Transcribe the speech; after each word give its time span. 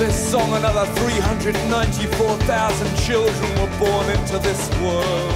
this 0.00 0.30
song, 0.30 0.54
another 0.54 0.86
394,000 0.94 2.96
children 2.96 3.60
were 3.60 3.68
born 3.78 4.10
into 4.10 4.38
this 4.38 4.70
world. 4.80 5.34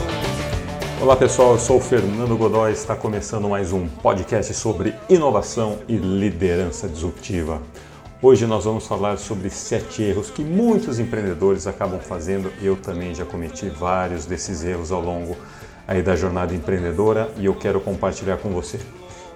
Olá 1.02 1.14
pessoal, 1.14 1.52
eu 1.52 1.58
sou 1.58 1.76
o 1.76 1.80
Fernando 1.80 2.34
Godoy 2.34 2.72
está 2.72 2.96
começando 2.96 3.46
mais 3.46 3.72
um 3.72 3.86
podcast 3.86 4.54
sobre 4.54 4.94
inovação 5.06 5.80
e 5.86 5.96
liderança 5.96 6.88
disruptiva. 6.88 7.60
Hoje 8.22 8.46
nós 8.46 8.64
vamos 8.64 8.86
falar 8.86 9.18
sobre 9.18 9.50
sete 9.50 10.02
erros 10.02 10.30
que 10.30 10.42
muitos 10.42 10.98
empreendedores 10.98 11.66
acabam 11.66 12.00
fazendo. 12.00 12.50
Eu 12.62 12.74
também 12.74 13.14
já 13.14 13.26
cometi 13.26 13.68
vários 13.68 14.24
desses 14.24 14.64
erros 14.64 14.90
ao 14.90 15.02
longo 15.02 15.36
aí 15.86 16.00
da 16.00 16.16
jornada 16.16 16.54
empreendedora 16.54 17.30
e 17.36 17.44
eu 17.44 17.54
quero 17.54 17.80
compartilhar 17.80 18.38
com 18.38 18.48
você. 18.48 18.80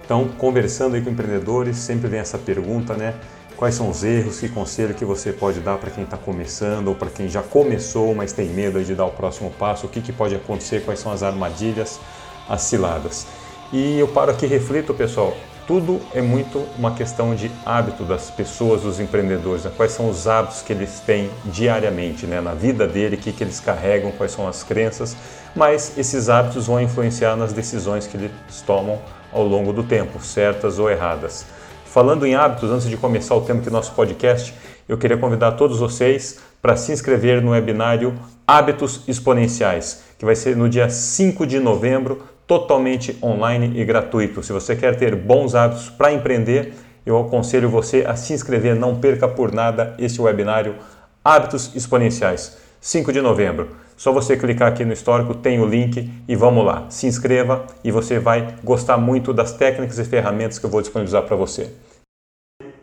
Então, 0.03 0.27
conversando 0.39 0.95
aí 0.95 1.03
com 1.03 1.11
empreendedores, 1.11 1.77
sempre 1.77 2.07
vem 2.07 2.19
essa 2.19 2.39
pergunta, 2.39 2.95
né? 2.95 3.13
Quais 3.59 3.75
são 3.75 3.89
os 3.89 4.05
erros, 4.05 4.39
que 4.39 4.47
conselho 4.47 4.93
que 4.93 5.03
você 5.03 5.33
pode 5.33 5.59
dar 5.59 5.77
para 5.77 5.91
quem 5.91 6.05
está 6.05 6.15
começando 6.15 6.87
ou 6.87 6.95
para 6.95 7.09
quem 7.09 7.27
já 7.27 7.43
começou, 7.43 8.15
mas 8.15 8.31
tem 8.31 8.47
medo 8.47 8.81
de 8.81 8.95
dar 8.95 9.03
o 9.03 9.11
próximo 9.11 9.51
passo? 9.51 9.85
O 9.85 9.89
que, 9.89 9.99
que 9.99 10.13
pode 10.13 10.33
acontecer? 10.33 10.85
Quais 10.85 11.01
são 11.01 11.11
as 11.11 11.23
armadilhas, 11.23 11.99
as 12.47 12.61
ciladas? 12.61 13.27
E 13.73 13.99
eu 13.99 14.07
paro 14.07 14.31
aqui 14.31 14.45
e 14.45 14.47
reflito, 14.47 14.93
pessoal, 14.93 15.35
tudo 15.67 15.99
é 16.13 16.21
muito 16.21 16.65
uma 16.77 16.95
questão 16.95 17.35
de 17.35 17.51
hábito 17.65 18.05
das 18.05 18.31
pessoas, 18.31 18.83
dos 18.83 18.97
empreendedores. 18.97 19.65
Né? 19.65 19.71
Quais 19.75 19.91
são 19.91 20.09
os 20.09 20.25
hábitos 20.25 20.61
que 20.61 20.71
eles 20.71 21.01
têm 21.01 21.29
diariamente 21.43 22.25
né? 22.25 22.39
na 22.39 22.53
vida 22.53 22.87
dele, 22.87 23.17
o 23.17 23.19
que, 23.19 23.33
que 23.33 23.43
eles 23.43 23.59
carregam, 23.59 24.13
quais 24.13 24.31
são 24.31 24.47
as 24.47 24.63
crenças, 24.63 25.17
mas 25.53 25.97
esses 25.97 26.29
hábitos 26.29 26.67
vão 26.67 26.79
influenciar 26.79 27.35
nas 27.35 27.51
decisões 27.51 28.07
que 28.07 28.15
eles 28.15 28.31
tomam 28.65 29.01
ao 29.33 29.43
longo 29.43 29.73
do 29.73 29.83
tempo, 29.83 30.23
certas 30.23 30.79
ou 30.79 30.89
erradas. 30.89 31.58
Falando 31.89 32.23
em 32.23 32.35
hábitos, 32.35 32.69
antes 32.69 32.87
de 32.87 32.95
começar 32.95 33.33
o 33.33 33.41
tema 33.41 33.61
do 33.61 33.71
nosso 33.71 33.93
podcast, 33.93 34.53
eu 34.87 34.95
queria 34.95 35.17
convidar 35.17 35.53
todos 35.53 35.79
vocês 35.79 36.37
para 36.61 36.75
se 36.75 36.91
inscrever 36.91 37.41
no 37.41 37.49
webinário 37.49 38.13
Hábitos 38.45 39.01
Exponenciais, 39.07 40.03
que 40.19 40.23
vai 40.23 40.35
ser 40.35 40.55
no 40.55 40.69
dia 40.69 40.87
5 40.87 41.47
de 41.47 41.59
novembro, 41.59 42.21
totalmente 42.45 43.17
online 43.23 43.71
e 43.75 43.83
gratuito. 43.83 44.43
Se 44.43 44.53
você 44.53 44.75
quer 44.75 44.97
ter 44.97 45.15
bons 45.15 45.55
hábitos 45.55 45.89
para 45.89 46.13
empreender, 46.13 46.75
eu 47.03 47.19
aconselho 47.19 47.67
você 47.67 48.05
a 48.07 48.15
se 48.15 48.33
inscrever, 48.33 48.75
não 48.75 48.99
perca 48.99 49.27
por 49.27 49.51
nada 49.51 49.95
esse 49.97 50.21
webinário 50.21 50.75
Hábitos 51.25 51.75
Exponenciais, 51.75 52.55
5 52.79 53.11
de 53.11 53.19
novembro. 53.19 53.67
Só 53.99 54.13
você 54.13 54.37
clicar 54.37 54.69
aqui 54.69 54.85
no 54.85 54.93
histórico, 54.93 55.33
tem 55.33 55.59
o 55.59 55.65
link 55.65 56.09
e 56.25 56.33
vamos 56.33 56.65
lá. 56.65 56.85
Se 56.89 57.05
inscreva 57.05 57.65
e 57.83 57.91
você 57.91 58.17
vai 58.17 58.55
gostar 58.63 58.95
muito 58.95 59.33
das 59.33 59.51
técnicas 59.51 59.99
e 59.99 60.05
ferramentas 60.05 60.57
que 60.57 60.65
eu 60.65 60.69
vou 60.69 60.79
disponibilizar 60.79 61.23
para 61.23 61.35
você. 61.35 61.69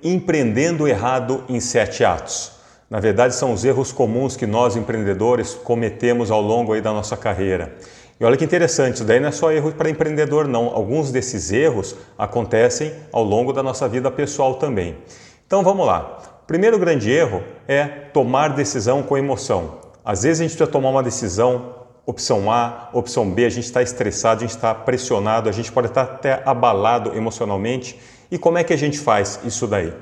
Empreendendo 0.04 0.86
errado 0.86 1.42
em 1.48 1.58
sete 1.58 2.04
atos. 2.04 2.52
Na 2.90 3.00
verdade, 3.00 3.34
são 3.34 3.54
os 3.54 3.64
erros 3.64 3.92
comuns 3.92 4.36
que 4.36 4.46
nós 4.46 4.76
empreendedores 4.76 5.54
cometemos 5.54 6.30
ao 6.30 6.42
longo 6.42 6.74
aí 6.74 6.82
da 6.82 6.92
nossa 6.92 7.16
carreira. 7.16 7.74
E 8.20 8.24
olha 8.26 8.36
que 8.36 8.44
interessante, 8.44 8.96
isso 8.96 9.04
daí 9.06 9.18
não 9.18 9.28
é 9.28 9.32
só 9.32 9.50
erro 9.50 9.72
para 9.72 9.88
empreendedor, 9.88 10.46
não. 10.46 10.66
Alguns 10.66 11.10
desses 11.10 11.50
erros 11.50 11.96
acontecem 12.18 12.92
ao 13.10 13.24
longo 13.24 13.54
da 13.54 13.62
nossa 13.62 13.88
vida 13.88 14.10
pessoal 14.10 14.56
também. 14.56 14.98
Então 15.46 15.62
vamos 15.62 15.86
lá. 15.86 16.18
Primeiro 16.46 16.78
grande 16.78 17.10
erro 17.10 17.42
é 17.66 17.86
tomar 17.86 18.48
decisão 18.48 19.02
com 19.02 19.16
emoção. 19.16 19.85
Às 20.06 20.22
vezes 20.22 20.40
a 20.40 20.44
gente 20.44 20.52
precisa 20.52 20.70
tomar 20.70 20.90
uma 20.90 21.02
decisão, 21.02 21.74
opção 22.06 22.48
A, 22.48 22.90
opção 22.92 23.28
B, 23.28 23.44
a 23.44 23.48
gente 23.50 23.64
está 23.64 23.82
estressado, 23.82 24.38
a 24.38 24.46
gente 24.46 24.54
está 24.54 24.72
pressionado, 24.72 25.48
a 25.48 25.52
gente 25.52 25.72
pode 25.72 25.88
estar 25.88 26.02
até 26.02 26.42
abalado 26.46 27.12
emocionalmente. 27.16 27.98
E 28.30 28.38
como 28.38 28.56
é 28.56 28.62
que 28.62 28.72
a 28.72 28.78
gente 28.78 29.00
faz 29.00 29.40
isso 29.44 29.66
daí? 29.66 29.92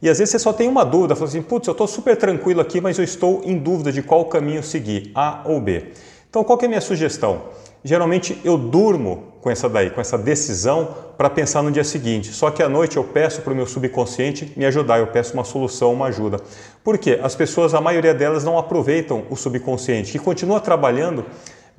E 0.00 0.08
às 0.08 0.18
vezes 0.18 0.32
você 0.32 0.38
só 0.38 0.50
tem 0.54 0.66
uma 0.66 0.82
dúvida, 0.82 1.14
fala 1.14 1.28
assim, 1.28 1.42
putz, 1.42 1.68
eu 1.68 1.72
estou 1.72 1.86
super 1.86 2.16
tranquilo 2.16 2.62
aqui, 2.62 2.80
mas 2.80 2.96
eu 2.96 3.04
estou 3.04 3.42
em 3.44 3.58
dúvida 3.58 3.92
de 3.92 4.02
qual 4.02 4.24
caminho 4.24 4.62
seguir, 4.62 5.12
A 5.14 5.42
ou 5.44 5.60
B. 5.60 5.92
Então, 6.30 6.42
qual 6.42 6.58
é 6.62 6.64
a 6.64 6.68
minha 6.68 6.80
sugestão? 6.80 7.42
Geralmente 7.84 8.40
eu 8.42 8.56
durmo 8.56 9.29
com 9.40 9.50
essa 9.50 9.68
daí, 9.68 9.90
com 9.90 10.00
essa 10.00 10.18
decisão 10.18 10.94
para 11.16 11.30
pensar 11.30 11.62
no 11.62 11.70
dia 11.70 11.84
seguinte. 11.84 12.32
Só 12.32 12.50
que 12.50 12.62
à 12.62 12.68
noite 12.68 12.96
eu 12.96 13.04
peço 13.04 13.42
para 13.42 13.52
o 13.52 13.56
meu 13.56 13.66
subconsciente 13.66 14.52
me 14.56 14.66
ajudar, 14.66 14.98
eu 14.98 15.06
peço 15.06 15.34
uma 15.34 15.44
solução, 15.44 15.92
uma 15.92 16.06
ajuda. 16.06 16.38
Por 16.84 16.98
quê? 16.98 17.18
As 17.22 17.34
pessoas, 17.34 17.74
a 17.74 17.80
maioria 17.80 18.14
delas 18.14 18.44
não 18.44 18.58
aproveitam 18.58 19.24
o 19.30 19.36
subconsciente, 19.36 20.12
que 20.12 20.18
continua 20.18 20.60
trabalhando 20.60 21.24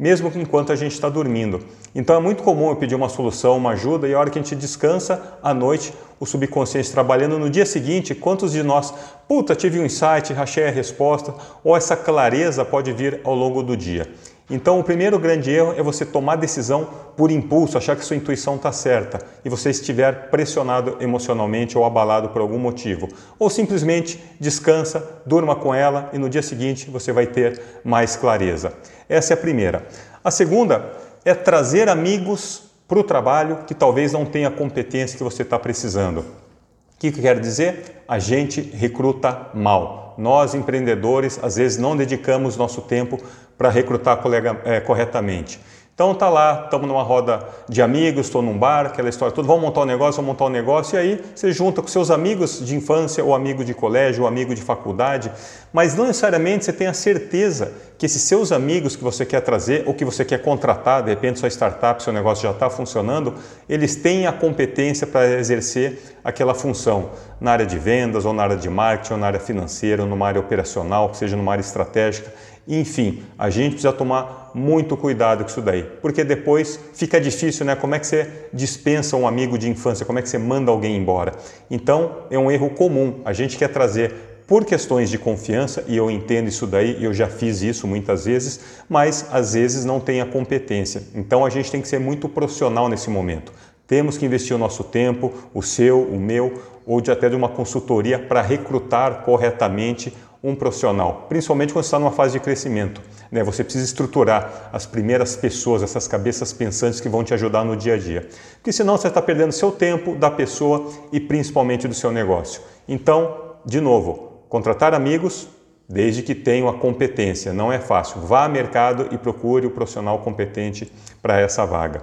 mesmo 0.01 0.31
enquanto 0.35 0.71
a 0.71 0.75
gente 0.75 0.93
está 0.93 1.09
dormindo. 1.09 1.63
Então 1.93 2.15
é 2.15 2.19
muito 2.19 2.41
comum 2.41 2.69
eu 2.69 2.75
pedir 2.75 2.95
uma 2.95 3.07
solução, 3.07 3.57
uma 3.57 3.71
ajuda, 3.71 4.07
e 4.07 4.15
a 4.15 4.19
hora 4.19 4.31
que 4.31 4.39
a 4.39 4.41
gente 4.41 4.55
descansa 4.55 5.37
à 5.43 5.53
noite, 5.53 5.93
o 6.19 6.25
subconsciente 6.25 6.91
trabalhando 6.91 7.37
no 7.37 7.51
dia 7.51 7.67
seguinte, 7.67 8.15
quantos 8.15 8.51
de 8.51 8.63
nós, 8.63 8.91
puta, 9.27 9.55
tive 9.55 9.79
um 9.79 9.85
insight, 9.85 10.33
rachei 10.33 10.67
a 10.67 10.71
resposta, 10.71 11.35
ou 11.63 11.77
essa 11.77 11.95
clareza 11.95 12.65
pode 12.65 12.91
vir 12.91 13.21
ao 13.23 13.35
longo 13.35 13.61
do 13.61 13.77
dia. 13.77 14.07
Então, 14.51 14.77
o 14.77 14.83
primeiro 14.83 15.17
grande 15.17 15.49
erro 15.49 15.73
é 15.77 15.81
você 15.81 16.05
tomar 16.05 16.35
decisão 16.35 16.89
por 17.15 17.31
impulso, 17.31 17.77
achar 17.77 17.95
que 17.95 18.03
sua 18.03 18.17
intuição 18.17 18.57
está 18.57 18.69
certa 18.69 19.21
e 19.45 19.49
você 19.49 19.69
estiver 19.69 20.29
pressionado 20.29 20.97
emocionalmente 20.99 21.77
ou 21.77 21.85
abalado 21.85 22.29
por 22.29 22.41
algum 22.41 22.59
motivo. 22.59 23.07
Ou 23.39 23.49
simplesmente 23.49 24.21
descansa, 24.41 25.21
durma 25.25 25.55
com 25.55 25.73
ela 25.73 26.09
e 26.11 26.17
no 26.17 26.29
dia 26.29 26.41
seguinte 26.41 26.89
você 26.89 27.13
vai 27.13 27.27
ter 27.27 27.61
mais 27.81 28.17
clareza. 28.17 28.73
Essa 29.07 29.33
é 29.33 29.35
a 29.35 29.37
primeira. 29.37 29.87
A 30.21 30.29
segunda 30.29 30.91
é 31.23 31.33
trazer 31.33 31.87
amigos 31.87 32.63
para 32.89 32.99
o 32.99 33.03
trabalho 33.03 33.59
que 33.65 33.73
talvez 33.73 34.11
não 34.11 34.25
tenha 34.25 34.49
a 34.49 34.51
competência 34.51 35.17
que 35.17 35.23
você 35.23 35.43
está 35.43 35.57
precisando. 35.57 36.19
O 36.19 36.99
que, 36.99 37.09
que 37.09 37.21
quer 37.21 37.39
dizer? 37.39 38.03
A 38.05 38.19
gente 38.19 38.59
recruta 38.61 39.47
mal. 39.53 40.13
Nós, 40.17 40.53
empreendedores, 40.53 41.39
às 41.41 41.55
vezes 41.55 41.77
não 41.77 41.95
dedicamos 41.95 42.57
nosso 42.57 42.81
tempo 42.81 43.17
para 43.61 43.69
recrutar 43.69 44.17
colega 44.17 44.59
é, 44.65 44.79
corretamente. 44.79 45.59
Então 45.93 46.15
tá 46.15 46.27
lá, 46.29 46.63
estamos 46.63 46.87
numa 46.87 47.03
roda 47.03 47.47
de 47.69 47.79
amigos, 47.79 48.25
estou 48.25 48.41
num 48.41 48.57
bar, 48.57 48.87
aquela 48.87 49.07
história 49.07 49.35
toda, 49.35 49.47
vamos 49.47 49.61
montar 49.61 49.81
um 49.81 49.85
negócio, 49.85 50.15
vamos 50.15 50.29
montar 50.29 50.45
um 50.45 50.49
negócio, 50.49 50.95
e 50.95 50.99
aí 50.99 51.23
você 51.35 51.51
junta 51.51 51.79
com 51.79 51.87
seus 51.87 52.09
amigos 52.09 52.65
de 52.65 52.75
infância, 52.75 53.23
ou 53.23 53.35
amigo 53.35 53.63
de 53.63 53.75
colégio, 53.75 54.23
ou 54.23 54.27
amigo 54.27 54.55
de 54.55 54.63
faculdade, 54.63 55.31
mas 55.71 55.93
não 55.93 56.07
necessariamente 56.07 56.65
você 56.65 56.73
tem 56.73 56.87
a 56.87 56.93
certeza 56.93 57.71
que 57.99 58.05
esses 58.07 58.23
seus 58.23 58.51
amigos 58.51 58.95
que 58.95 59.03
você 59.03 59.27
quer 59.27 59.41
trazer, 59.41 59.83
ou 59.85 59.93
que 59.93 60.03
você 60.03 60.25
quer 60.25 60.41
contratar, 60.41 61.03
de 61.03 61.11
repente 61.11 61.37
sua 61.37 61.49
startup, 61.49 62.01
seu 62.01 62.11
negócio 62.11 62.41
já 62.41 62.49
está 62.49 62.67
funcionando, 62.67 63.35
eles 63.69 63.95
têm 63.95 64.25
a 64.25 64.33
competência 64.33 65.05
para 65.05 65.37
exercer 65.37 66.01
aquela 66.23 66.55
função 66.55 67.11
na 67.39 67.51
área 67.51 67.65
de 67.65 67.77
vendas, 67.77 68.25
ou 68.25 68.33
na 68.33 68.41
área 68.41 68.57
de 68.57 68.69
marketing, 68.71 69.13
ou 69.13 69.19
na 69.19 69.27
área 69.27 69.39
financeira, 69.39 70.01
ou 70.01 70.09
numa 70.09 70.25
área 70.25 70.41
operacional, 70.41 71.09
que 71.09 71.17
seja 71.17 71.35
numa 71.35 71.51
área 71.51 71.61
estratégica. 71.61 72.31
Enfim, 72.73 73.21
a 73.37 73.49
gente 73.49 73.71
precisa 73.73 73.91
tomar 73.91 74.51
muito 74.53 74.95
cuidado 74.95 75.43
com 75.43 75.49
isso 75.49 75.61
daí, 75.61 75.83
porque 76.01 76.23
depois 76.23 76.79
fica 76.93 77.19
difícil, 77.19 77.65
né? 77.65 77.75
Como 77.75 77.93
é 77.93 77.99
que 77.99 78.07
você 78.07 78.29
dispensa 78.53 79.17
um 79.17 79.27
amigo 79.27 79.57
de 79.57 79.69
infância? 79.69 80.05
Como 80.05 80.17
é 80.17 80.21
que 80.21 80.29
você 80.29 80.37
manda 80.37 80.71
alguém 80.71 80.95
embora? 80.95 81.33
Então, 81.69 82.19
é 82.31 82.39
um 82.39 82.49
erro 82.49 82.69
comum. 82.69 83.19
A 83.25 83.33
gente 83.33 83.57
quer 83.57 83.67
trazer 83.67 84.13
por 84.47 84.63
questões 84.63 85.09
de 85.09 85.17
confiança, 85.17 85.83
e 85.85 85.97
eu 85.97 86.09
entendo 86.09 86.47
isso 86.47 86.65
daí, 86.65 87.03
eu 87.03 87.13
já 87.13 87.27
fiz 87.27 87.61
isso 87.61 87.85
muitas 87.85 88.23
vezes, 88.23 88.61
mas 88.87 89.27
às 89.33 89.53
vezes 89.53 89.83
não 89.83 89.99
tem 89.99 90.21
a 90.21 90.25
competência. 90.25 91.03
Então 91.13 91.43
a 91.43 91.49
gente 91.49 91.69
tem 91.69 91.81
que 91.81 91.89
ser 91.89 91.99
muito 91.99 92.29
profissional 92.29 92.87
nesse 92.87 93.09
momento. 93.09 93.51
Temos 93.85 94.17
que 94.17 94.25
investir 94.25 94.55
o 94.55 94.59
nosso 94.59 94.85
tempo, 94.85 95.33
o 95.53 95.61
seu, 95.61 96.01
o 96.01 96.17
meu, 96.17 96.53
ou 96.85 97.01
de 97.01 97.11
até 97.11 97.27
de 97.27 97.35
uma 97.35 97.49
consultoria 97.49 98.17
para 98.17 98.41
recrutar 98.41 99.23
corretamente 99.23 100.13
um 100.43 100.55
profissional, 100.55 101.27
principalmente 101.29 101.71
quando 101.71 101.85
está 101.85 101.99
numa 101.99 102.11
fase 102.11 102.33
de 102.33 102.39
crescimento. 102.39 103.01
Né? 103.31 103.43
Você 103.43 103.63
precisa 103.63 103.85
estruturar 103.85 104.69
as 104.73 104.85
primeiras 104.85 105.35
pessoas, 105.35 105.83
essas 105.83 106.07
cabeças 106.07 106.51
pensantes 106.51 106.99
que 106.99 107.07
vão 107.07 107.23
te 107.23 107.33
ajudar 107.33 107.63
no 107.63 107.75
dia 107.75 107.93
a 107.93 107.97
dia. 107.97 108.27
Porque 108.55 108.71
senão 108.71 108.97
você 108.97 109.07
está 109.07 109.21
perdendo 109.21 109.51
seu 109.51 109.71
tempo, 109.71 110.15
da 110.15 110.31
pessoa 110.31 110.91
e 111.11 111.19
principalmente 111.19 111.87
do 111.87 111.93
seu 111.93 112.11
negócio. 112.11 112.61
Então, 112.87 113.55
de 113.65 113.79
novo, 113.79 114.43
contratar 114.49 114.93
amigos 114.95 115.47
desde 115.87 116.23
que 116.23 116.33
tenham 116.33 116.67
a 116.69 116.73
competência. 116.73 117.53
Não 117.53 117.71
é 117.71 117.77
fácil. 117.77 118.21
Vá 118.21 118.45
ao 118.45 118.49
mercado 118.49 119.09
e 119.11 119.17
procure 119.17 119.67
o 119.67 119.71
profissional 119.71 120.19
competente 120.19 120.91
para 121.21 121.39
essa 121.39 121.65
vaga. 121.65 122.01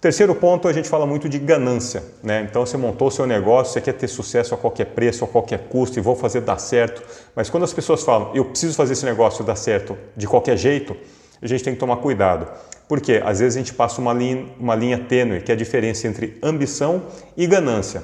Terceiro 0.00 0.34
ponto, 0.34 0.68
a 0.68 0.72
gente 0.72 0.88
fala 0.88 1.06
muito 1.06 1.28
de 1.28 1.38
ganância. 1.38 2.02
Né? 2.22 2.46
Então, 2.48 2.66
você 2.66 2.76
montou 2.76 3.10
seu 3.10 3.26
negócio, 3.26 3.72
você 3.72 3.80
quer 3.80 3.94
ter 3.94 4.08
sucesso 4.08 4.54
a 4.54 4.56
qualquer 4.58 4.86
preço, 4.86 5.24
a 5.24 5.28
qualquer 5.28 5.68
custo 5.68 5.98
e 5.98 6.02
vou 6.02 6.14
fazer 6.14 6.42
dar 6.42 6.58
certo. 6.58 7.02
Mas 7.34 7.48
quando 7.48 7.62
as 7.62 7.72
pessoas 7.72 8.02
falam, 8.02 8.30
eu 8.34 8.44
preciso 8.44 8.74
fazer 8.74 8.92
esse 8.92 9.06
negócio 9.06 9.42
dar 9.42 9.56
certo 9.56 9.96
de 10.14 10.26
qualquer 10.26 10.56
jeito, 10.58 10.94
a 11.40 11.46
gente 11.46 11.64
tem 11.64 11.72
que 11.72 11.80
tomar 11.80 11.96
cuidado. 11.96 12.46
Porque 12.86 13.22
às 13.24 13.40
vezes 13.40 13.56
a 13.56 13.58
gente 13.58 13.72
passa 13.72 14.00
uma 14.00 14.12
linha, 14.12 14.46
uma 14.60 14.74
linha 14.74 14.98
tênue, 14.98 15.40
que 15.40 15.50
é 15.50 15.54
a 15.54 15.58
diferença 15.58 16.06
entre 16.06 16.38
ambição 16.42 17.04
e 17.36 17.46
ganância. 17.46 18.02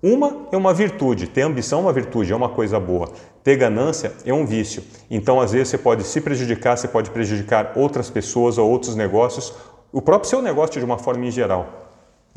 Uma 0.00 0.46
é 0.52 0.56
uma 0.56 0.72
virtude, 0.72 1.26
ter 1.26 1.42
ambição 1.42 1.80
é 1.80 1.82
uma 1.82 1.92
virtude, 1.92 2.32
é 2.32 2.36
uma 2.36 2.48
coisa 2.48 2.78
boa. 2.78 3.10
Ter 3.42 3.56
ganância 3.56 4.12
é 4.24 4.32
um 4.32 4.46
vício. 4.46 4.84
Então, 5.10 5.40
às 5.40 5.52
vezes, 5.52 5.68
você 5.68 5.78
pode 5.78 6.04
se 6.04 6.20
prejudicar, 6.20 6.76
você 6.76 6.86
pode 6.86 7.10
prejudicar 7.10 7.72
outras 7.74 8.08
pessoas 8.08 8.56
ou 8.56 8.70
outros 8.70 8.94
negócios 8.94 9.52
o 9.94 10.02
próprio 10.02 10.28
seu 10.28 10.42
negócio 10.42 10.80
de 10.80 10.84
uma 10.84 10.98
forma 10.98 11.24
em 11.24 11.30
geral. 11.30 11.84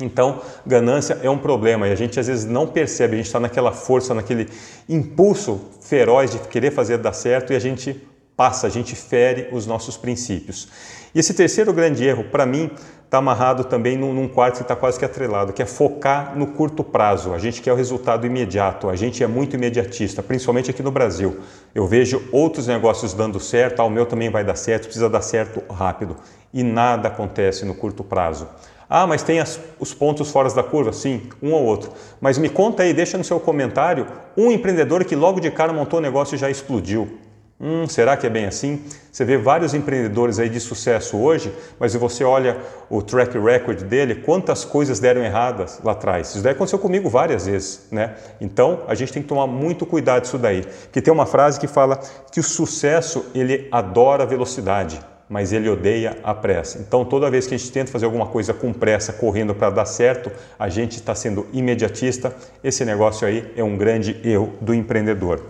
Então, 0.00 0.40
ganância 0.64 1.18
é 1.24 1.28
um 1.28 1.36
problema 1.36 1.88
e 1.88 1.92
a 1.92 1.96
gente 1.96 2.20
às 2.20 2.28
vezes 2.28 2.44
não 2.44 2.68
percebe, 2.68 3.14
a 3.14 3.16
gente 3.16 3.26
está 3.26 3.40
naquela 3.40 3.72
força, 3.72 4.14
naquele 4.14 4.48
impulso 4.88 5.60
feroz 5.80 6.30
de 6.30 6.38
querer 6.38 6.70
fazer 6.70 6.98
dar 6.98 7.12
certo 7.12 7.52
e 7.52 7.56
a 7.56 7.58
gente 7.58 8.00
passa, 8.38 8.68
a 8.68 8.70
gente 8.70 8.94
fere 8.94 9.48
os 9.50 9.66
nossos 9.66 9.96
princípios. 9.96 10.68
E 11.12 11.18
esse 11.18 11.34
terceiro 11.34 11.72
grande 11.72 12.06
erro, 12.06 12.22
para 12.22 12.46
mim, 12.46 12.70
está 13.04 13.18
amarrado 13.18 13.64
também 13.64 13.96
num, 13.96 14.28
quarto 14.28 14.58
que 14.58 14.62
está 14.62 14.76
quase 14.76 14.96
que 14.96 15.04
atrelado, 15.04 15.52
que 15.52 15.60
é 15.60 15.66
focar 15.66 16.38
no 16.38 16.46
curto 16.46 16.84
prazo. 16.84 17.34
A 17.34 17.38
gente 17.40 17.60
quer 17.60 17.72
o 17.72 17.74
resultado 17.74 18.24
imediato, 18.24 18.88
a 18.88 18.94
gente 18.94 19.24
é 19.24 19.26
muito 19.26 19.56
imediatista, 19.56 20.22
principalmente 20.22 20.70
aqui 20.70 20.84
no 20.84 20.92
Brasil. 20.92 21.40
Eu 21.74 21.88
vejo 21.88 22.28
outros 22.30 22.68
negócios 22.68 23.12
dando 23.12 23.40
certo, 23.40 23.80
ah, 23.80 23.84
o 23.84 23.90
meu 23.90 24.06
também 24.06 24.30
vai 24.30 24.44
dar 24.44 24.54
certo, 24.54 24.84
precisa 24.84 25.10
dar 25.10 25.22
certo 25.22 25.60
rápido. 25.68 26.16
E 26.54 26.62
nada 26.62 27.08
acontece 27.08 27.64
no 27.64 27.74
curto 27.74 28.04
prazo. 28.04 28.46
Ah, 28.88 29.04
mas 29.04 29.24
tem 29.24 29.40
as, 29.40 29.58
os 29.80 29.92
pontos 29.92 30.30
fora 30.30 30.48
da 30.50 30.62
curva? 30.62 30.92
Sim, 30.92 31.22
um 31.42 31.52
ou 31.54 31.64
outro. 31.64 31.90
Mas 32.20 32.38
me 32.38 32.48
conta 32.48 32.84
aí, 32.84 32.94
deixa 32.94 33.18
no 33.18 33.24
seu 33.24 33.40
comentário 33.40 34.06
um 34.36 34.52
empreendedor 34.52 35.04
que 35.04 35.16
logo 35.16 35.40
de 35.40 35.50
cara 35.50 35.72
montou 35.72 35.98
um 35.98 36.02
negócio 36.02 36.36
e 36.36 36.38
já 36.38 36.48
explodiu. 36.48 37.26
Hum, 37.60 37.88
será 37.88 38.16
que 38.16 38.24
é 38.24 38.30
bem 38.30 38.46
assim? 38.46 38.84
Você 39.10 39.24
vê 39.24 39.36
vários 39.36 39.74
empreendedores 39.74 40.38
aí 40.38 40.48
de 40.48 40.60
sucesso 40.60 41.16
hoje, 41.16 41.52
mas 41.76 41.90
se 41.90 41.98
você 41.98 42.22
olha 42.22 42.56
o 42.88 43.02
track 43.02 43.36
record 43.36 43.82
dele, 43.82 44.14
quantas 44.14 44.64
coisas 44.64 45.00
deram 45.00 45.24
erradas 45.24 45.80
lá 45.82 45.90
atrás? 45.90 46.28
Isso 46.28 46.40
daí 46.40 46.52
aconteceu 46.52 46.78
comigo 46.78 47.10
várias 47.10 47.46
vezes, 47.46 47.88
né? 47.90 48.14
Então 48.40 48.84
a 48.86 48.94
gente 48.94 49.12
tem 49.12 49.22
que 49.22 49.28
tomar 49.28 49.48
muito 49.48 49.84
cuidado 49.84 50.22
disso 50.22 50.38
daí. 50.38 50.64
Que 50.92 51.02
tem 51.02 51.12
uma 51.12 51.26
frase 51.26 51.58
que 51.58 51.66
fala 51.66 51.98
que 52.30 52.38
o 52.38 52.44
sucesso 52.44 53.26
ele 53.34 53.66
adora 53.72 54.24
velocidade 54.24 55.00
mas 55.28 55.52
ele 55.52 55.68
odeia 55.68 56.16
a 56.24 56.34
pressa. 56.34 56.78
Então, 56.78 57.04
toda 57.04 57.30
vez 57.30 57.46
que 57.46 57.54
a 57.54 57.58
gente 57.58 57.70
tenta 57.70 57.92
fazer 57.92 58.06
alguma 58.06 58.26
coisa 58.26 58.54
com 58.54 58.72
pressa, 58.72 59.12
correndo 59.12 59.54
para 59.54 59.68
dar 59.68 59.84
certo, 59.84 60.32
a 60.58 60.68
gente 60.70 60.92
está 60.92 61.14
sendo 61.14 61.46
imediatista. 61.52 62.34
Esse 62.64 62.84
negócio 62.84 63.28
aí 63.28 63.52
é 63.54 63.62
um 63.62 63.76
grande 63.76 64.18
erro 64.24 64.54
do 64.60 64.72
empreendedor. 64.72 65.42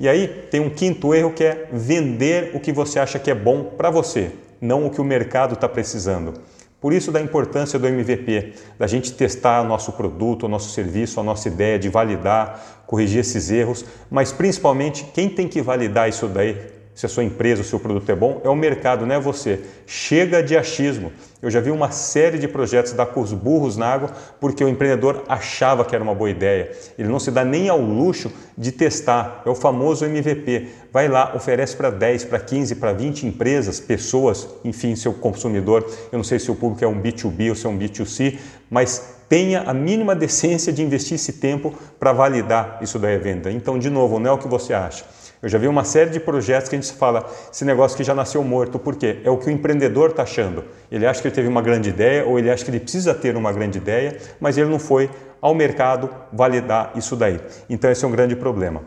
E 0.00 0.08
aí 0.08 0.26
tem 0.50 0.60
um 0.60 0.70
quinto 0.70 1.14
erro 1.14 1.34
que 1.34 1.44
é 1.44 1.68
vender 1.70 2.52
o 2.54 2.60
que 2.60 2.72
você 2.72 2.98
acha 2.98 3.18
que 3.18 3.30
é 3.30 3.34
bom 3.34 3.64
para 3.64 3.90
você, 3.90 4.32
não 4.58 4.86
o 4.86 4.90
que 4.90 4.98
o 4.98 5.04
mercado 5.04 5.52
está 5.52 5.68
precisando. 5.68 6.40
Por 6.80 6.94
isso 6.94 7.12
da 7.12 7.20
importância 7.20 7.78
do 7.78 7.86
MVP, 7.86 8.54
da 8.78 8.86
gente 8.86 9.12
testar 9.12 9.60
o 9.60 9.68
nosso 9.68 9.92
produto, 9.92 10.46
o 10.46 10.48
nosso 10.48 10.70
serviço, 10.70 11.20
a 11.20 11.22
nossa 11.22 11.48
ideia, 11.48 11.78
de 11.78 11.90
validar, 11.90 12.82
corrigir 12.86 13.20
esses 13.20 13.50
erros, 13.50 13.84
mas 14.10 14.32
principalmente 14.32 15.04
quem 15.12 15.28
tem 15.28 15.46
que 15.46 15.60
validar 15.60 16.08
isso 16.08 16.26
daí 16.26 16.79
se 17.00 17.06
a 17.06 17.08
sua 17.08 17.24
empresa, 17.24 17.62
o 17.62 17.64
seu 17.64 17.80
produto 17.80 18.10
é 18.10 18.14
bom, 18.14 18.42
é 18.44 18.48
o 18.50 18.54
mercado, 18.54 19.06
não 19.06 19.14
é 19.14 19.18
você. 19.18 19.60
Chega 19.86 20.42
de 20.42 20.54
achismo. 20.54 21.10
Eu 21.40 21.50
já 21.50 21.58
vi 21.58 21.70
uma 21.70 21.90
série 21.90 22.38
de 22.38 22.46
projetos 22.46 22.92
dar 22.92 23.06
com 23.06 23.22
os 23.22 23.32
burros 23.32 23.74
na 23.74 23.86
água 23.86 24.10
porque 24.38 24.62
o 24.62 24.68
empreendedor 24.68 25.24
achava 25.26 25.82
que 25.82 25.94
era 25.94 26.04
uma 26.04 26.14
boa 26.14 26.28
ideia. 26.28 26.70
Ele 26.98 27.08
não 27.08 27.18
se 27.18 27.30
dá 27.30 27.42
nem 27.42 27.70
ao 27.70 27.80
luxo 27.80 28.30
de 28.54 28.70
testar. 28.70 29.40
É 29.46 29.48
o 29.48 29.54
famoso 29.54 30.04
MVP. 30.04 30.68
Vai 30.92 31.08
lá, 31.08 31.32
oferece 31.34 31.74
para 31.74 31.88
10, 31.88 32.24
para 32.24 32.38
15, 32.38 32.74
para 32.74 32.92
20 32.92 33.26
empresas, 33.28 33.80
pessoas, 33.80 34.46
enfim, 34.62 34.94
seu 34.94 35.14
consumidor. 35.14 35.90
Eu 36.12 36.18
não 36.18 36.24
sei 36.24 36.38
se 36.38 36.50
o 36.50 36.54
público 36.54 36.84
é 36.84 36.86
um 36.86 37.00
B2B 37.00 37.48
ou 37.48 37.54
se 37.54 37.64
é 37.64 37.70
um 37.70 37.78
B2C, 37.78 38.36
mas 38.68 39.16
tenha 39.26 39.62
a 39.62 39.72
mínima 39.72 40.14
decência 40.14 40.70
de 40.70 40.82
investir 40.82 41.14
esse 41.14 41.32
tempo 41.32 41.72
para 41.98 42.12
validar 42.12 42.78
isso 42.82 42.98
da 42.98 43.16
venda. 43.16 43.50
Então, 43.50 43.78
de 43.78 43.88
novo, 43.88 44.18
não 44.18 44.28
é 44.28 44.32
o 44.34 44.38
que 44.38 44.48
você 44.48 44.74
acha. 44.74 45.06
Eu 45.42 45.48
já 45.48 45.56
vi 45.56 45.66
uma 45.66 45.84
série 45.84 46.10
de 46.10 46.20
projetos 46.20 46.68
que 46.68 46.76
a 46.76 46.80
gente 46.80 46.92
fala, 46.92 47.26
esse 47.50 47.64
negócio 47.64 47.96
que 47.96 48.04
já 48.04 48.14
nasceu 48.14 48.44
morto, 48.44 48.78
por 48.78 48.94
quê? 48.94 49.20
É 49.24 49.30
o 49.30 49.38
que 49.38 49.46
o 49.46 49.50
empreendedor 49.50 50.10
está 50.10 50.22
achando. 50.22 50.64
Ele 50.92 51.06
acha 51.06 51.22
que 51.22 51.28
ele 51.28 51.34
teve 51.34 51.48
uma 51.48 51.62
grande 51.62 51.88
ideia 51.88 52.26
ou 52.26 52.38
ele 52.38 52.50
acha 52.50 52.62
que 52.62 52.70
ele 52.70 52.80
precisa 52.80 53.14
ter 53.14 53.36
uma 53.36 53.50
grande 53.50 53.78
ideia, 53.78 54.18
mas 54.38 54.58
ele 54.58 54.68
não 54.68 54.78
foi 54.78 55.08
ao 55.40 55.54
mercado 55.54 56.10
validar 56.30 56.92
isso 56.94 57.16
daí. 57.16 57.40
Então 57.70 57.90
esse 57.90 58.04
é 58.04 58.08
um 58.08 58.10
grande 58.10 58.36
problema. 58.36 58.82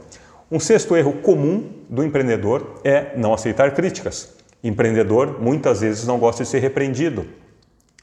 Um 0.52 0.60
sexto 0.60 0.96
erro 0.96 1.14
comum 1.14 1.72
do 1.90 2.04
empreendedor 2.04 2.80
é 2.84 3.14
não 3.18 3.34
aceitar 3.34 3.72
críticas. 3.72 4.36
Empreendedor 4.64 5.42
muitas 5.42 5.82
vezes 5.82 6.06
não 6.06 6.20
gosta 6.20 6.44
de 6.44 6.50
ser 6.50 6.60
repreendido. 6.60 7.26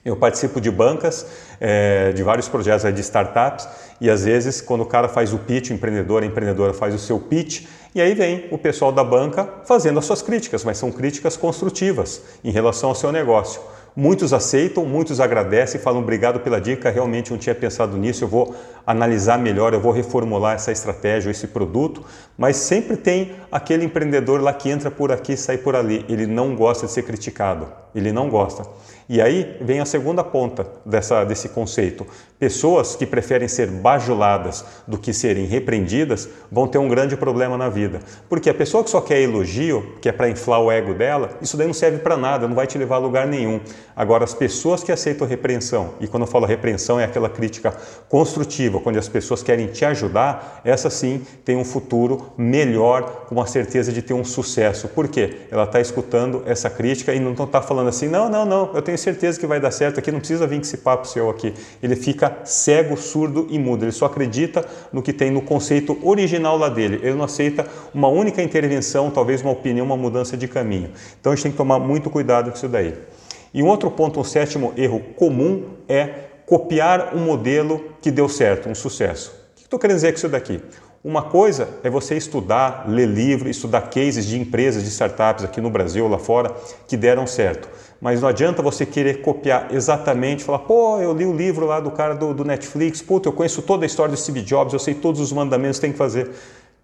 Eu 0.04 0.16
participo 0.16 0.60
de 0.60 0.70
bancas, 0.70 1.26
é, 1.60 2.12
de 2.12 2.22
vários 2.22 2.48
projetos 2.48 2.92
de 2.94 3.00
startups, 3.02 3.68
e 4.00 4.08
às 4.08 4.24
vezes, 4.24 4.60
quando 4.60 4.80
o 4.80 4.86
cara 4.86 5.08
faz 5.08 5.32
o 5.34 5.38
pitch, 5.38 5.70
o 5.70 5.72
empreendedor, 5.74 6.22
a 6.22 6.26
empreendedora 6.26 6.72
faz 6.72 6.94
o 6.94 6.98
seu 6.98 7.18
pitch, 7.18 7.66
e 7.94 8.00
aí 8.00 8.14
vem 8.14 8.46
o 8.50 8.56
pessoal 8.56 8.92
da 8.92 9.04
banca 9.04 9.46
fazendo 9.66 9.98
as 9.98 10.06
suas 10.06 10.22
críticas, 10.22 10.64
mas 10.64 10.78
são 10.78 10.90
críticas 10.90 11.36
construtivas 11.36 12.22
em 12.42 12.50
relação 12.50 12.88
ao 12.88 12.94
seu 12.94 13.12
negócio. 13.12 13.60
Muitos 13.94 14.32
aceitam, 14.32 14.86
muitos 14.86 15.20
agradecem, 15.20 15.80
falam 15.80 16.00
obrigado 16.00 16.40
pela 16.40 16.60
dica, 16.60 16.88
realmente 16.90 17.32
não 17.32 17.38
tinha 17.38 17.54
pensado 17.54 17.96
nisso, 17.96 18.22
eu 18.22 18.28
vou 18.28 18.54
analisar 18.86 19.36
melhor, 19.36 19.74
eu 19.74 19.80
vou 19.80 19.90
reformular 19.90 20.54
essa 20.54 20.70
estratégia, 20.70 21.30
esse 21.30 21.48
produto, 21.48 22.04
mas 22.38 22.56
sempre 22.56 22.96
tem 22.96 23.34
aquele 23.50 23.84
empreendedor 23.84 24.40
lá 24.40 24.52
que 24.52 24.70
entra 24.70 24.90
por 24.90 25.10
aqui 25.10 25.32
e 25.32 25.36
sai 25.36 25.58
por 25.58 25.74
ali, 25.74 26.06
ele 26.08 26.26
não 26.26 26.54
gosta 26.54 26.86
de 26.86 26.92
ser 26.92 27.02
criticado, 27.02 27.66
ele 27.92 28.12
não 28.12 28.30
gosta. 28.30 28.64
E 29.12 29.20
aí 29.20 29.56
vem 29.60 29.80
a 29.80 29.84
segunda 29.84 30.22
ponta 30.22 30.64
dessa, 30.86 31.24
desse 31.24 31.48
conceito. 31.48 32.06
Pessoas 32.38 32.94
que 32.94 33.04
preferem 33.04 33.48
ser 33.48 33.66
bajuladas 33.66 34.64
do 34.86 34.96
que 34.96 35.12
serem 35.12 35.46
repreendidas 35.46 36.28
vão 36.50 36.68
ter 36.68 36.78
um 36.78 36.88
grande 36.88 37.16
problema 37.16 37.58
na 37.58 37.68
vida. 37.68 37.98
Porque 38.28 38.48
a 38.48 38.54
pessoa 38.54 38.84
que 38.84 38.88
só 38.88 39.00
quer 39.00 39.20
elogio, 39.20 39.96
que 40.00 40.08
é 40.08 40.12
para 40.12 40.30
inflar 40.30 40.62
o 40.62 40.70
ego 40.70 40.94
dela, 40.94 41.30
isso 41.42 41.56
daí 41.56 41.66
não 41.66 41.74
serve 41.74 41.98
para 41.98 42.16
nada, 42.16 42.46
não 42.46 42.54
vai 42.54 42.68
te 42.68 42.78
levar 42.78 42.94
a 42.94 42.98
lugar 42.98 43.26
nenhum. 43.26 43.60
Agora, 43.96 44.22
as 44.22 44.32
pessoas 44.32 44.84
que 44.84 44.92
aceitam 44.92 45.26
repreensão, 45.26 45.94
e 46.00 46.06
quando 46.06 46.22
eu 46.22 46.26
falo 46.28 46.46
repreensão 46.46 47.00
é 47.00 47.04
aquela 47.04 47.28
crítica 47.28 47.76
construtiva, 48.08 48.78
quando 48.78 48.96
as 48.96 49.08
pessoas 49.08 49.42
querem 49.42 49.66
te 49.66 49.84
ajudar, 49.84 50.62
essa 50.64 50.88
sim 50.88 51.26
tem 51.44 51.56
um 51.56 51.64
futuro 51.64 52.32
melhor, 52.38 53.26
com 53.28 53.40
a 53.40 53.46
certeza 53.46 53.92
de 53.92 54.02
ter 54.02 54.14
um 54.14 54.24
sucesso. 54.24 54.86
Por 54.88 55.08
quê? 55.08 55.40
Ela 55.50 55.64
está 55.64 55.80
escutando 55.80 56.44
essa 56.46 56.70
crítica 56.70 57.12
e 57.12 57.18
não 57.18 57.32
está 57.32 57.60
falando 57.60 57.88
assim, 57.88 58.06
não, 58.06 58.30
não, 58.30 58.46
não, 58.46 58.70
eu 58.72 58.80
tenho 58.80 58.99
certeza 59.00 59.38
que 59.38 59.46
vai 59.46 59.58
dar 59.58 59.70
certo 59.70 59.98
aqui, 59.98 60.12
não 60.12 60.20
precisa 60.20 60.46
vir 60.46 60.56
com 60.56 60.62
esse 60.62 60.76
papo 60.76 61.08
seu 61.08 61.28
aqui. 61.28 61.54
Ele 61.82 61.96
fica 61.96 62.38
cego, 62.44 62.96
surdo 62.96 63.46
e 63.50 63.58
mudo. 63.58 63.84
Ele 63.84 63.92
só 63.92 64.06
acredita 64.06 64.64
no 64.92 65.02
que 65.02 65.12
tem 65.12 65.30
no 65.30 65.42
conceito 65.42 65.98
original 66.02 66.56
lá 66.56 66.68
dele. 66.68 67.00
Ele 67.02 67.14
não 67.14 67.24
aceita 67.24 67.66
uma 67.92 68.08
única 68.08 68.42
intervenção, 68.42 69.10
talvez 69.10 69.42
uma 69.42 69.50
opinião, 69.50 69.84
uma 69.84 69.96
mudança 69.96 70.36
de 70.36 70.46
caminho. 70.46 70.90
Então 71.20 71.32
a 71.32 71.34
gente 71.34 71.42
tem 71.42 71.52
que 71.52 71.58
tomar 71.58 71.78
muito 71.78 72.08
cuidado 72.10 72.50
com 72.50 72.56
isso 72.56 72.68
daí. 72.68 72.94
E 73.52 73.62
um 73.62 73.66
outro 73.66 73.90
ponto, 73.90 74.20
um 74.20 74.24
sétimo 74.24 74.72
erro 74.76 75.00
comum 75.16 75.64
é 75.88 76.08
copiar 76.46 77.14
um 77.16 77.20
modelo 77.20 77.94
que 78.00 78.10
deu 78.10 78.28
certo, 78.28 78.68
um 78.68 78.74
sucesso. 78.74 79.30
O 79.52 79.56
que 79.56 79.62
estou 79.62 79.78
querendo 79.78 79.96
dizer 79.96 80.12
com 80.12 80.18
isso 80.18 80.28
daqui? 80.28 80.60
Uma 81.02 81.22
coisa 81.22 81.66
é 81.82 81.88
você 81.88 82.14
estudar, 82.14 82.84
ler 82.86 83.06
livro, 83.06 83.48
estudar 83.48 83.80
cases 83.82 84.26
de 84.26 84.38
empresas, 84.38 84.82
de 84.82 84.90
startups 84.90 85.42
aqui 85.42 85.58
no 85.58 85.70
Brasil 85.70 86.06
lá 86.06 86.18
fora 86.18 86.54
que 86.86 86.94
deram 86.94 87.26
certo. 87.26 87.70
Mas 88.00 88.20
não 88.20 88.28
adianta 88.28 88.62
você 88.62 88.86
querer 88.86 89.20
copiar 89.20 89.68
exatamente, 89.70 90.42
falar, 90.42 90.60
pô, 90.60 90.98
eu 91.00 91.12
li 91.12 91.26
o 91.26 91.36
livro 91.36 91.66
lá 91.66 91.80
do 91.80 91.90
cara 91.90 92.14
do, 92.14 92.32
do 92.32 92.44
Netflix, 92.44 93.02
puta, 93.02 93.28
eu 93.28 93.32
conheço 93.32 93.60
toda 93.60 93.84
a 93.84 93.86
história 93.86 94.14
do 94.14 94.18
Steve 94.18 94.40
Jobs, 94.40 94.72
eu 94.72 94.78
sei 94.78 94.94
todos 94.94 95.20
os 95.20 95.32
mandamentos 95.32 95.78
que 95.78 95.82
tem 95.82 95.92
que 95.92 95.98
fazer. 95.98 96.30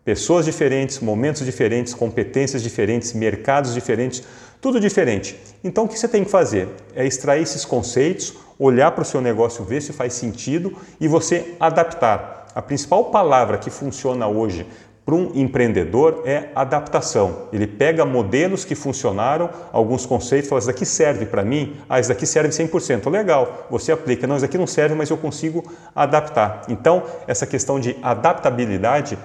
Pessoas 0.05 0.45
diferentes, 0.45 1.01
momentos 1.01 1.45
diferentes, 1.45 1.95
competências 1.95 2.63
diferentes, 2.63 3.13
mercados 3.13 3.73
diferentes, 3.73 4.23
tudo 4.61 4.79
diferente. 4.79 5.37
Então 5.65 5.85
o 5.85 5.89
que 5.89 5.99
você 5.99 6.07
tem 6.07 6.23
que 6.23 6.31
fazer 6.31 6.69
é 6.95 7.07
extrair 7.07 7.43
esses 7.43 7.65
conceitos, 7.65 8.35
olhar 8.59 8.91
para 8.93 9.03
o 9.03 9.05
seu 9.05 9.21
negócio, 9.21 9.65
ver 9.65 9.81
se 9.81 9.93
faz 9.93 10.13
sentido 10.13 10.77
e 11.01 11.09
você 11.09 11.55
adaptar. 11.59 12.47
A 12.55 12.63
principal 12.63 13.07
palavra 13.07 13.59
que 13.59 13.69
funciona 13.69 14.27
hoje 14.29 14.67
para 15.07 15.15
um 15.15 15.31
empreendedor 15.37 16.23
é 16.27 16.51
adaptação. 16.53 17.47
Ele 17.53 17.65
pega 17.65 18.05
modelos 18.05 18.65
que 18.65 18.75
funcionaram, 18.75 19.49
alguns 19.73 20.05
conceitos, 20.05 20.49
fala: 20.49 20.59
Isso 20.59 20.67
daqui 20.67 20.85
serve 20.85 21.25
para 21.27 21.45
mim? 21.45 21.77
Ah, 21.89 22.01
isso 22.01 22.09
daqui 22.09 22.27
serve 22.27 22.49
100%. 22.49 23.09
Legal, 23.09 23.69
você 23.71 23.93
aplica. 23.93 24.27
Não, 24.27 24.35
isso 24.35 24.45
daqui 24.45 24.59
não 24.59 24.67
serve, 24.67 24.97
mas 24.97 25.09
eu 25.09 25.17
consigo 25.17 25.65
adaptar. 25.95 26.63
Então, 26.69 27.05
essa 27.29 27.47
questão 27.47 27.79
de 27.79 27.97
adaptabilidade 28.03 29.17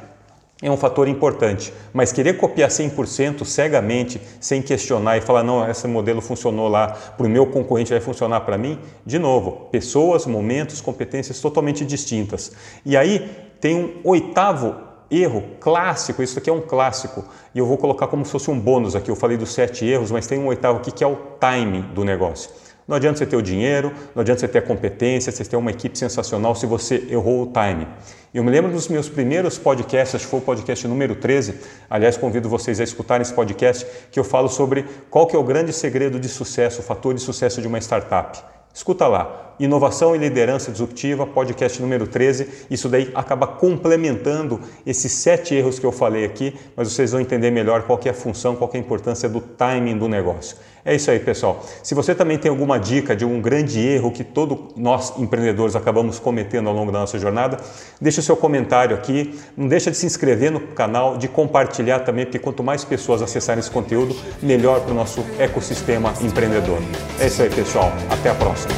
é 0.62 0.70
um 0.70 0.78
fator 0.78 1.08
importante, 1.08 1.74
mas 1.92 2.12
querer 2.12 2.38
copiar 2.38 2.70
100% 2.70 3.44
cegamente, 3.44 4.22
sem 4.40 4.62
questionar 4.62 5.18
e 5.18 5.22
falar, 5.22 5.42
não, 5.42 5.68
esse 5.68 5.88
modelo 5.88 6.22
funcionou 6.22 6.68
lá, 6.68 6.90
para 6.90 7.26
o 7.26 7.30
meu 7.30 7.48
concorrente 7.48 7.90
vai 7.90 8.00
funcionar 8.00 8.42
para 8.42 8.60
mim, 8.60 8.78
de 9.04 9.18
novo, 9.18 9.70
pessoas, 9.72 10.28
momentos, 10.28 10.80
competências 10.80 11.42
totalmente 11.42 11.84
distintas. 11.84 12.52
E 12.86 12.96
aí 12.96 13.28
tem 13.60 13.76
um 13.76 13.94
oitavo 14.04 14.91
erro 15.12 15.44
clássico, 15.60 16.24
isso 16.24 16.40
aqui 16.40 16.50
é 16.50 16.54
um 16.54 16.62
clássico, 16.62 17.26
e 17.54 17.60
eu 17.60 17.66
vou 17.66 17.78
colocar 17.78 18.08
como 18.08 18.26
se 18.26 18.32
fosse 18.32 18.50
um 18.50 18.58
bônus 18.58 18.96
aqui. 18.96 19.12
Eu 19.12 19.16
falei 19.16 19.36
dos 19.36 19.54
sete 19.54 19.86
erros, 19.86 20.10
mas 20.10 20.26
tem 20.26 20.40
um 20.40 20.48
oitavo 20.48 20.80
aqui 20.80 20.92
que 20.92 21.04
é 21.04 21.08
o 21.08 21.18
timing 21.40 21.82
do 21.94 22.06
negócio. 22.06 22.50
Não 22.88 22.98
adianta 22.98 23.20
você 23.20 23.26
ter 23.26 23.36
o 23.36 23.42
dinheiro, 23.42 23.94
não 24.16 24.22
adianta 24.22 24.40
você 24.40 24.48
ter 24.48 24.60
a 24.60 24.62
competência, 24.62 25.32
você 25.32 25.46
ter 25.46 25.56
uma 25.56 25.72
equipe 25.72 25.98
sensacional 25.98 26.56
se 26.56 26.66
você 26.66 27.08
errou 27.10 27.44
o 27.44 27.54
time. 27.54 27.88
Eu 28.34 28.44
me 28.44 28.50
lembro 28.50 28.72
dos 28.72 28.88
meus 28.88 29.08
primeiros 29.08 29.58
podcasts, 29.58 30.16
acho 30.16 30.26
que 30.26 30.32
foi 30.32 30.40
o 30.40 30.44
podcast 30.44 30.88
número 30.88 31.16
13, 31.16 31.56
aliás, 31.90 32.18
convido 32.18 32.50
vocês 32.50 32.80
a 32.80 32.84
escutarem 32.84 33.22
esse 33.22 33.34
podcast, 33.34 33.86
que 34.12 34.20
eu 34.20 34.24
falo 34.24 34.50
sobre 34.50 34.86
qual 35.10 35.28
que 35.28 35.36
é 35.36 35.40
o 35.40 35.44
grande 35.44 35.74
segredo 35.74 36.20
de 36.20 36.28
sucesso, 36.30 36.80
o 36.80 36.84
fator 36.84 37.14
de 37.14 37.22
sucesso 37.22 37.62
de 37.62 37.68
uma 37.68 37.78
startup. 37.78 38.51
Escuta 38.74 39.08
lá. 39.08 39.54
Inovação 39.60 40.16
e 40.16 40.18
Liderança 40.18 40.72
Disruptiva, 40.72 41.28
podcast 41.28 41.80
número 41.82 42.08
13. 42.08 42.66
Isso 42.70 42.90
daí 42.90 43.12
acaba 43.14 43.46
complementando 43.46 44.60
esses 44.86 45.12
sete 45.12 45.54
erros 45.54 45.78
que 45.78 45.86
eu 45.86 45.92
falei 45.92 46.26
aqui, 46.26 46.56
mas 46.76 46.92
vocês 46.92 47.12
vão 47.12 47.22
entender 47.22 47.52
melhor 47.52 47.84
qual 47.84 48.00
é 48.04 48.10
a 48.10 48.14
função, 48.14 48.56
qual 48.56 48.72
é 48.74 48.78
a 48.78 48.80
importância 48.80 49.30
do 49.30 49.40
timing 49.40 49.98
do 49.98 50.08
negócio. 50.08 50.58
É 50.84 50.96
isso 50.96 51.12
aí, 51.12 51.20
pessoal. 51.20 51.64
Se 51.84 51.94
você 51.94 52.16
também 52.16 52.38
tem 52.38 52.50
alguma 52.50 52.80
dica 52.80 53.16
de 53.16 53.24
um 53.24 53.40
grande 53.40 53.80
erro 53.80 54.12
que 54.12 54.24
todos 54.24 54.58
nós 54.76 55.18
empreendedores 55.20 55.76
acabamos 55.76 56.18
cometendo 56.20 56.68
ao 56.68 56.76
longo 56.76 56.92
da 56.92 57.00
nossa 57.00 57.20
jornada, 57.20 57.58
deixe 58.00 58.20
o 58.20 58.24
seu 58.24 58.36
comentário 58.36 58.96
aqui. 58.96 59.40
Não 59.56 59.68
deixa 59.68 59.92
de 59.92 59.98
se 59.98 60.06
inscrever 60.06 60.52
no 60.52 60.60
canal, 60.60 61.18
de 61.18 61.28
compartilhar 61.28 62.00
também, 62.00 62.26
porque 62.26 62.40
quanto 62.40 62.64
mais 62.64 62.84
pessoas 62.84 63.22
acessarem 63.22 63.60
esse 63.60 63.70
conteúdo, 63.70 64.16
melhor 64.42 64.82
para 64.82 64.92
o 64.92 64.96
nosso 64.96 65.24
ecossistema 65.38 66.14
empreendedor. 66.22 66.80
É 67.20 67.28
isso 67.28 67.44
aí, 67.44 67.50
pessoal. 67.50 67.92
Até 68.10 68.30
a 68.30 68.36
próxima. 68.36 68.74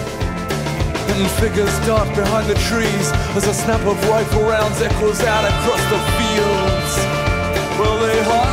Well, 7.80 8.00
they 8.00 8.22
hardly 8.24 8.53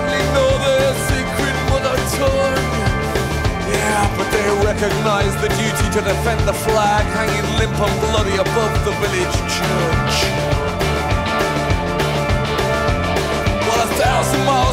Recognize 4.58 5.34
the 5.42 5.48
duty 5.48 5.86
to 5.94 6.00
defend 6.00 6.40
the 6.46 6.52
flag 6.52 7.04
hanging 7.14 7.46
limp 7.58 7.78
and 7.78 8.00
bloody 8.00 8.34
above 8.34 8.74
the 8.84 8.92
village 9.02 9.36
church. 9.46 10.16
Well, 13.66 13.80
a 13.86 13.90
thousand 13.94 14.44
miles 14.44 14.69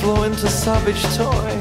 flow 0.00 0.22
into 0.22 0.48
savage 0.48 1.02
toy. 1.14 1.52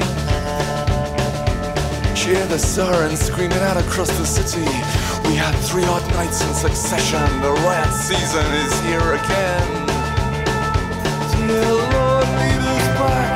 Cheer 2.16 2.46
the 2.48 2.58
sirens 2.58 3.20
screaming 3.20 3.60
out 3.60 3.76
across 3.76 4.10
the 4.18 4.26
city. 4.26 4.66
We 5.28 5.36
had 5.36 5.54
three 5.70 5.84
odd 5.84 6.06
nights 6.14 6.42
in 6.48 6.54
succession. 6.54 7.28
The 7.42 7.52
riot 7.52 7.94
season 7.94 8.46
is 8.64 8.74
here 8.88 9.10
again. 9.20 9.70
Dear 11.36 11.74
Lord, 11.74 12.28
lead 12.40 12.64
us 12.76 12.88
back 13.00 13.29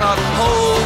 cannot 0.00 0.18
hold. 0.18 0.79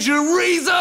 major 0.00 0.22
reason. 0.34 0.79